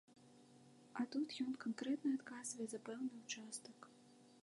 [1.01, 3.79] А тут ён канкрэтна адказвае за пэўны ўчастак.